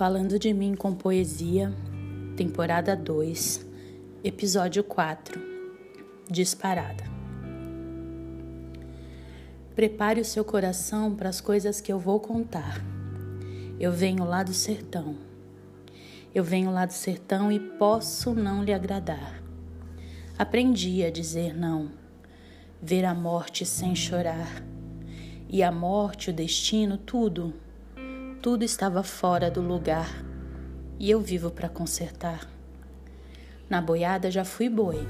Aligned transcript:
Falando 0.00 0.38
de 0.38 0.54
mim 0.54 0.74
com 0.74 0.94
poesia, 0.94 1.70
temporada 2.34 2.96
2, 2.96 3.66
episódio 4.24 4.82
4 4.82 5.38
Disparada. 6.26 7.04
Prepare 9.76 10.18
o 10.18 10.24
seu 10.24 10.42
coração 10.42 11.14
para 11.14 11.28
as 11.28 11.38
coisas 11.42 11.82
que 11.82 11.92
eu 11.92 11.98
vou 11.98 12.18
contar. 12.18 12.82
Eu 13.78 13.92
venho 13.92 14.24
lá 14.24 14.42
do 14.42 14.54
sertão. 14.54 15.18
Eu 16.34 16.42
venho 16.42 16.70
lá 16.70 16.86
do 16.86 16.94
sertão 16.94 17.52
e 17.52 17.60
posso 17.60 18.34
não 18.34 18.64
lhe 18.64 18.72
agradar. 18.72 19.42
Aprendi 20.38 21.04
a 21.04 21.10
dizer 21.10 21.54
não, 21.54 21.90
ver 22.80 23.04
a 23.04 23.12
morte 23.12 23.66
sem 23.66 23.94
chorar. 23.94 24.64
E 25.46 25.62
a 25.62 25.70
morte, 25.70 26.30
o 26.30 26.32
destino, 26.32 26.96
tudo 26.96 27.52
tudo 28.42 28.64
estava 28.64 29.02
fora 29.02 29.50
do 29.50 29.60
lugar 29.60 30.24
e 30.98 31.10
eu 31.10 31.20
vivo 31.20 31.50
para 31.50 31.68
consertar. 31.68 32.50
Na 33.68 33.82
boiada 33.82 34.30
já 34.30 34.46
fui 34.46 34.66
boi, 34.66 35.06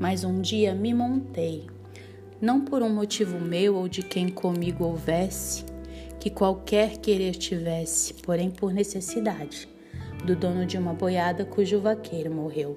mas 0.00 0.24
um 0.24 0.40
dia 0.40 0.74
me 0.74 0.92
montei, 0.92 1.68
não 2.40 2.64
por 2.64 2.82
um 2.82 2.92
motivo 2.92 3.38
meu 3.38 3.76
ou 3.76 3.86
de 3.86 4.02
quem 4.02 4.28
comigo 4.28 4.84
houvesse, 4.84 5.64
que 6.18 6.28
qualquer 6.28 6.98
querer 6.98 7.36
tivesse, 7.36 8.14
porém 8.14 8.50
por 8.50 8.72
necessidade, 8.72 9.68
do 10.24 10.34
dono 10.34 10.66
de 10.66 10.76
uma 10.76 10.92
boiada 10.92 11.44
cujo 11.44 11.80
vaqueiro 11.80 12.34
morreu. 12.34 12.76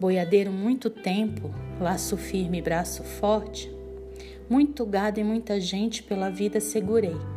Boiadeiro 0.00 0.50
muito 0.50 0.90
tempo, 0.90 1.54
laço 1.80 2.16
firme 2.16 2.58
e 2.58 2.62
braço 2.62 3.04
forte, 3.04 3.72
muito 4.50 4.84
gado 4.84 5.20
e 5.20 5.24
muita 5.24 5.60
gente 5.60 6.02
pela 6.02 6.28
vida 6.28 6.60
segurei 6.60 7.35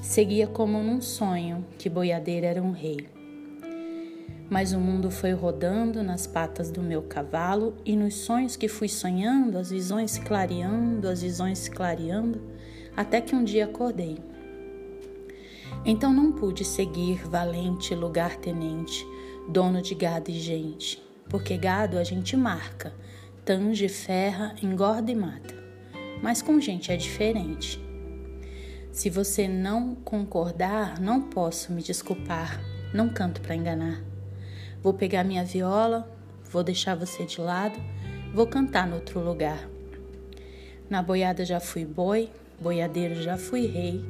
Seguia 0.00 0.46
como 0.46 0.82
num 0.82 1.02
sonho 1.02 1.66
que 1.78 1.90
boiadeiro 1.90 2.46
era 2.46 2.62
um 2.62 2.70
rei. 2.70 3.06
Mas 4.48 4.72
o 4.72 4.80
mundo 4.80 5.10
foi 5.10 5.32
rodando 5.32 6.02
nas 6.02 6.26
patas 6.26 6.70
do 6.70 6.82
meu 6.82 7.02
cavalo 7.02 7.76
e 7.84 7.94
nos 7.94 8.14
sonhos 8.14 8.56
que 8.56 8.66
fui 8.66 8.88
sonhando, 8.88 9.58
as 9.58 9.70
visões 9.70 10.18
clareando, 10.18 11.06
as 11.06 11.20
visões 11.20 11.68
clareando, 11.68 12.40
até 12.96 13.20
que 13.20 13.36
um 13.36 13.44
dia 13.44 13.66
acordei. 13.66 14.18
Então 15.84 16.14
não 16.14 16.32
pude 16.32 16.64
seguir 16.64 17.22
valente 17.28 17.94
lugar-tenente, 17.94 19.06
dono 19.50 19.82
de 19.82 19.94
gado 19.94 20.30
e 20.30 20.40
gente, 20.40 21.00
porque 21.28 21.58
gado 21.58 21.98
a 21.98 22.04
gente 22.04 22.36
marca, 22.38 22.94
tange, 23.44 23.86
ferra, 23.86 24.56
engorda 24.62 25.12
e 25.12 25.14
mata. 25.14 25.54
Mas 26.22 26.40
com 26.40 26.58
gente 26.58 26.90
é 26.90 26.96
diferente. 26.96 27.89
Se 28.92 29.08
você 29.08 29.46
não 29.46 29.94
concordar, 29.94 31.00
não 31.00 31.22
posso 31.22 31.72
me 31.72 31.80
desculpar. 31.80 32.60
Não 32.92 33.08
canto 33.08 33.40
para 33.40 33.54
enganar. 33.54 34.02
Vou 34.82 34.92
pegar 34.92 35.22
minha 35.22 35.44
viola, 35.44 36.10
vou 36.50 36.64
deixar 36.64 36.96
você 36.96 37.24
de 37.24 37.40
lado, 37.40 37.78
vou 38.34 38.48
cantar 38.48 38.88
no 38.88 38.96
outro 38.96 39.20
lugar. 39.20 39.68
Na 40.88 41.00
boiada 41.02 41.44
já 41.44 41.60
fui 41.60 41.84
boi, 41.84 42.30
boiadeiro 42.60 43.22
já 43.22 43.36
fui 43.36 43.66
rei. 43.66 44.04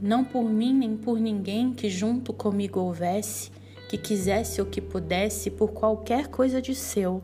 Não 0.00 0.24
por 0.24 0.44
mim 0.44 0.72
nem 0.72 0.96
por 0.96 1.20
ninguém 1.20 1.74
que 1.74 1.90
junto 1.90 2.32
comigo 2.32 2.80
houvesse, 2.80 3.50
que 3.90 3.98
quisesse 3.98 4.58
ou 4.58 4.66
que 4.66 4.80
pudesse, 4.80 5.50
por 5.50 5.72
qualquer 5.72 6.28
coisa 6.28 6.62
de 6.62 6.74
seu, 6.74 7.22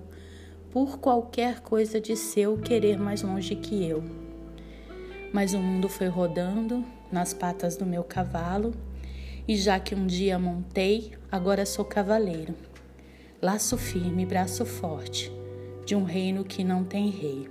por 0.71 0.99
qualquer 0.99 1.61
coisa 1.61 1.99
de 1.99 2.15
seu 2.15 2.59
querer 2.59 2.99
mais 2.99 3.23
longe 3.23 3.57
que 3.57 3.89
eu. 3.89 4.28
Mas 5.33 5.55
o 5.55 5.59
mundo 5.59 5.89
foi 5.89 6.09
rodando 6.09 6.85
nas 7.13 7.33
patas 7.33 7.77
do 7.77 7.87
meu 7.87 8.03
cavalo, 8.03 8.75
e 9.47 9.57
já 9.57 9.81
que 9.81 9.95
um 9.95 10.07
dia 10.07 10.39
montei, 10.39 11.13
agora 11.31 11.65
sou 11.65 11.85
cavaleiro. 11.85 12.55
Laço 13.41 13.77
firme, 13.77 14.27
braço 14.27 14.67
forte, 14.67 15.33
de 15.87 15.95
um 15.95 16.05
reino 16.05 16.45
que 16.45 16.65
não 16.65 16.85
tem 16.85 17.09
rei. 17.09 17.49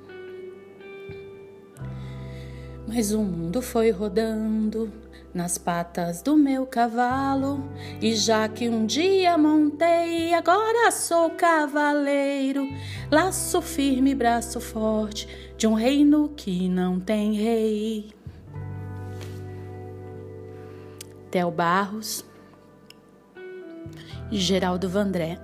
Mas 2.88 3.11
o 3.11 3.21
mundo 3.21 3.61
foi 3.61 3.89
rodando 3.91 4.91
nas 5.33 5.57
patas 5.57 6.21
do 6.21 6.35
meu 6.35 6.65
cavalo, 6.65 7.63
e 8.01 8.15
já 8.15 8.47
que 8.47 8.67
um 8.69 8.85
dia 8.85 9.38
montei, 9.38 10.33
agora 10.33 10.91
sou 10.91 11.31
cavaleiro, 11.31 12.67
laço 13.11 13.61
firme, 13.61 14.15
braço 14.15 14.59
forte, 14.59 15.27
de 15.57 15.67
um 15.67 15.73
reino 15.73 16.29
que 16.29 16.67
não 16.67 16.99
tem 16.99 17.33
rei. 17.33 18.11
Theo 21.29 21.51
Barros, 21.51 22.25
Geraldo 24.31 24.89
Vandré. 24.89 25.39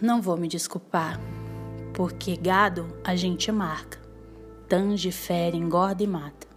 Não 0.00 0.22
vou 0.22 0.36
me 0.36 0.48
desculpar, 0.48 1.20
porque 1.92 2.36
gado 2.36 2.96
a 3.04 3.14
gente 3.14 3.52
marca, 3.52 3.98
tange, 4.66 5.12
fere, 5.12 5.58
engorda 5.58 6.02
e 6.02 6.06
mata 6.06 6.49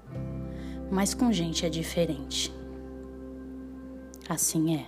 mas 0.93 1.15
com 1.15 1.31
gente 1.31 1.65
é 1.65 1.69
diferente. 1.69 2.53
Assim 4.29 4.75
é. 4.75 4.85